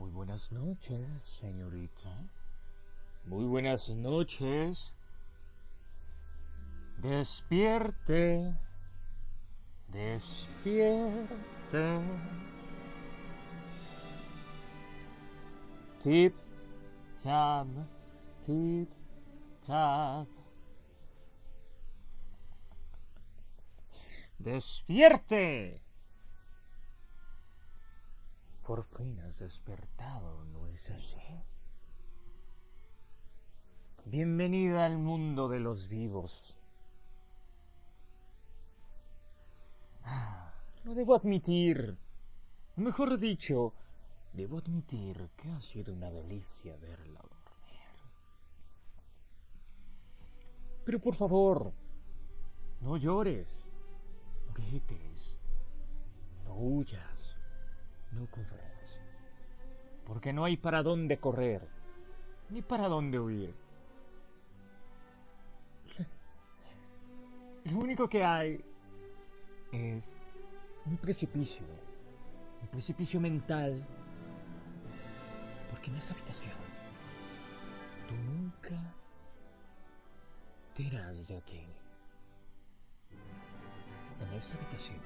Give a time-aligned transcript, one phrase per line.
[0.00, 2.08] Muy buenas noches, señorita.
[3.26, 4.96] Muy buenas noches.
[6.96, 8.56] Despierte.
[9.88, 11.28] Despierte.
[16.02, 16.34] Tip,
[17.22, 17.66] tap,
[18.42, 18.88] tip,
[19.66, 20.26] tap.
[24.38, 25.89] Despierte.
[28.70, 31.42] Por fin has despertado, ¿no es así?
[34.04, 36.54] Bienvenida al mundo de los vivos.
[40.04, 40.52] Ah,
[40.84, 41.98] Lo debo admitir.
[42.76, 43.74] Mejor dicho,
[44.34, 47.90] debo admitir que ha sido una delicia verla dormir.
[50.84, 51.72] Pero por favor,
[52.82, 53.66] no llores,
[54.46, 55.40] no grites,
[56.44, 57.39] no huyas,
[58.12, 58.98] no corras.
[60.04, 61.68] Porque no hay para dónde correr,
[62.48, 63.54] ni para dónde huir.
[67.72, 68.64] Lo único que hay
[69.72, 70.16] es
[70.86, 71.66] un precipicio,
[72.62, 73.86] un precipicio mental.
[75.70, 76.54] Porque en esta habitación
[78.08, 78.76] tú nunca
[80.74, 81.64] te irás de aquí.
[84.20, 84.98] En esta habitación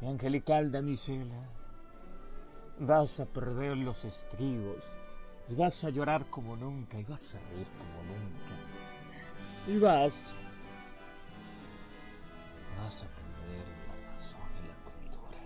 [0.00, 1.48] mi angelical damisela,
[2.80, 4.84] vas a perder los estribos
[5.48, 8.54] y vas a llorar como nunca y vas a reír como nunca.
[9.66, 10.26] Y vas.
[12.78, 15.38] Vas a perder la razón y la cultura.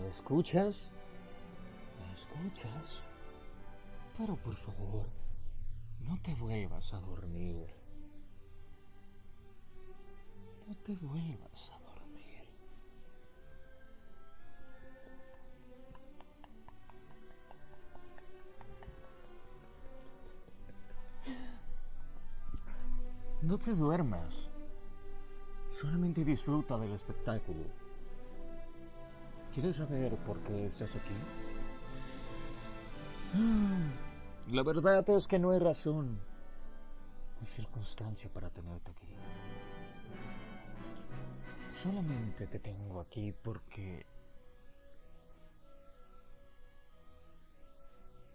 [0.00, 0.90] ¿Me escuchas?
[1.98, 3.04] ¿Me escuchas?
[4.16, 5.06] Pero por favor,
[6.00, 7.79] no te vuelvas a dormir.
[10.70, 12.48] No te vuelvas a dormir.
[23.42, 24.48] No te duermas.
[25.68, 27.64] Solamente disfruta del espectáculo.
[29.52, 31.14] ¿Quieres saber por qué estás aquí?
[33.34, 33.90] Ah,
[34.52, 36.20] La verdad es que no hay razón
[37.42, 39.08] o circunstancia para tenerte aquí.
[41.82, 44.04] Solamente te tengo aquí porque...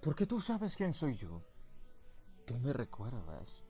[0.00, 1.42] Porque tú sabes quién soy yo.
[2.46, 3.62] Tú me recuerdas.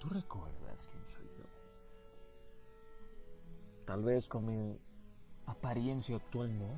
[0.00, 1.44] Tú recuerdas quién soy yo.
[3.84, 4.76] Tal vez con mi
[5.46, 6.74] apariencia actual no.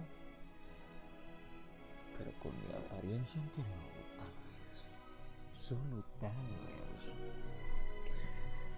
[2.18, 3.72] Pero con mi apariencia anterior
[4.18, 4.92] tal vez.
[5.52, 6.46] Solo tal
[6.92, 7.14] vez.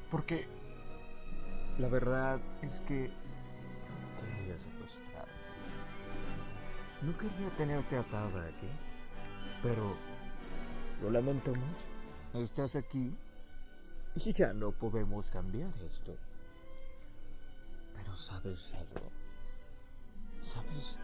[0.09, 0.70] Porque
[1.79, 5.31] la verdad es que yo no quería secuestrarte.
[7.03, 8.69] No quería tenerte atada aquí.
[9.63, 9.97] Pero
[11.03, 11.87] lo lamento mucho.
[12.35, 13.17] Estás aquí
[14.15, 16.17] y ya no podemos cambiar esto.
[17.95, 19.11] Pero sabes algo.
[20.43, 20.99] ¿Sabes?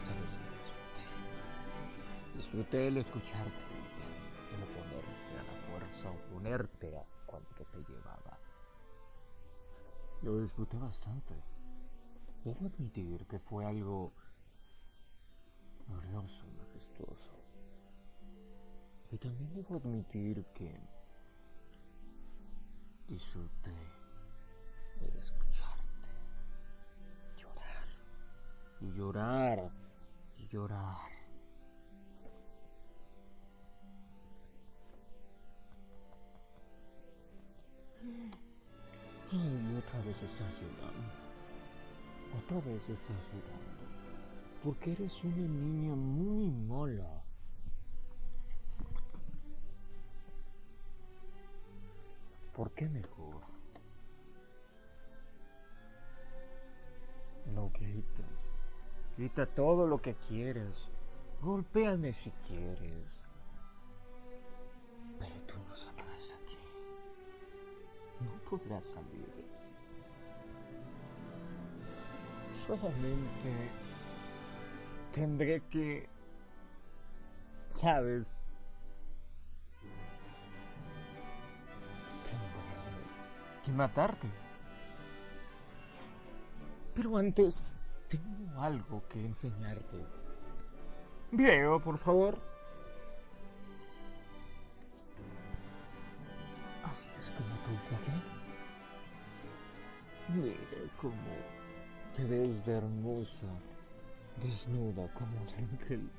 [0.00, 2.36] ¿Sabes que disfruté?
[2.36, 3.64] Disfruté el escucharte,
[4.54, 8.38] el oponerte a la fuerza, oponerte a cuanto te llevaba.
[10.22, 11.34] Lo disfruté bastante.
[12.44, 14.12] Debo admitir que fue algo
[15.86, 17.32] glorioso, majestuoso.
[19.10, 20.80] Y también debo admitir que
[23.06, 23.74] disfruté
[25.00, 26.08] el escucharte
[27.36, 27.88] llorar
[28.80, 29.70] y llorar
[30.38, 31.11] y llorar.
[39.92, 41.12] Otra vez estás llorando.
[42.38, 43.82] Otra vez estás llorando.
[44.64, 47.22] Porque eres una niña muy mala.
[52.54, 53.42] ¿Por qué mejor?
[57.54, 58.54] No grites.
[59.18, 60.90] Grita todo lo que quieres.
[61.42, 63.20] Golpéame si quieres.
[65.18, 66.58] Pero tú no saldrás aquí.
[68.20, 69.61] No podrás salir.
[75.12, 76.08] Tendré que,
[77.68, 78.42] sabes,
[82.22, 84.26] tengo que matarte.
[86.94, 87.60] Pero antes
[88.08, 90.06] tengo algo que enseñarte.
[91.30, 92.38] Video, por favor.
[96.84, 98.12] Así es como tu traje.
[100.28, 100.56] Mira
[100.98, 101.61] cómo
[102.14, 103.46] te ves de hermosa,
[104.36, 106.10] desnuda como un ángel.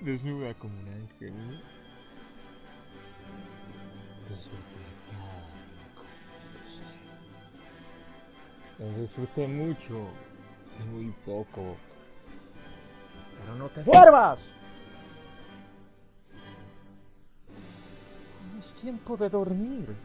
[0.00, 1.62] Desnuda como un ángel.
[4.28, 4.80] Disfruté
[5.10, 5.42] cada
[8.78, 10.08] rincón disfruté mucho
[10.78, 11.76] y muy poco.
[13.38, 14.54] Pero no te duermas.
[18.74, 19.96] Tiempo de dormir.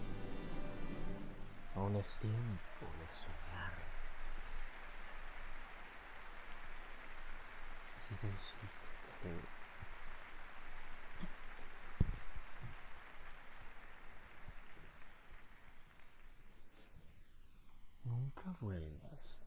[1.76, 3.74] Aún es tiempo de soñar.
[18.04, 19.40] Nunca vuelvas.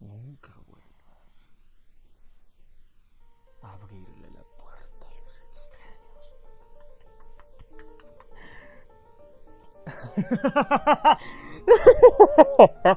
[0.00, 0.91] Nunca vuelvas
[10.14, 11.18] Ha ha ha
[12.58, 12.96] ha ha!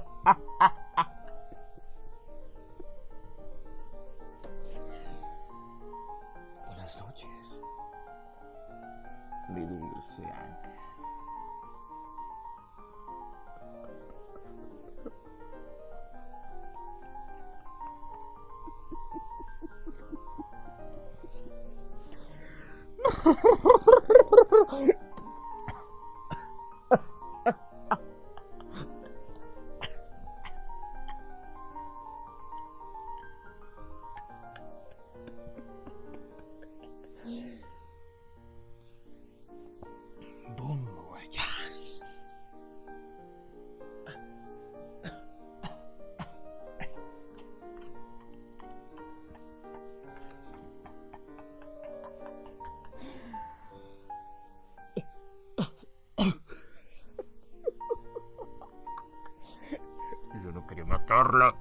[61.05, 61.53] Matarla.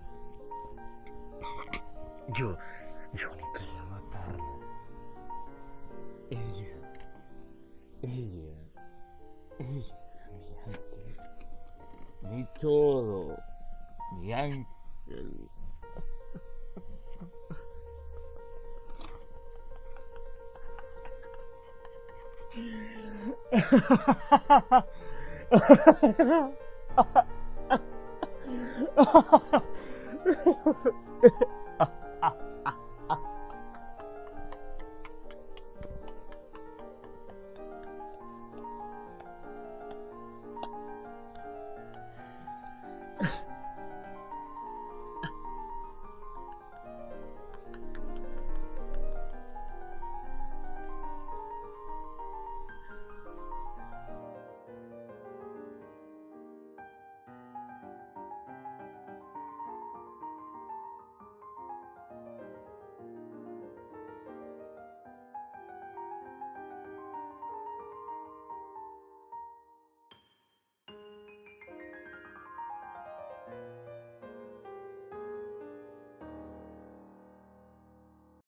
[2.29, 2.57] Yo,
[3.13, 4.59] yo no quería matarla.
[6.31, 6.67] Ella,
[8.03, 8.55] ella,
[9.59, 9.83] mi
[10.65, 11.17] ángel.
[12.23, 13.37] Mi todo,
[14.13, 14.67] mi ángel.
[28.97, 30.93] 哈哈哈哈哈。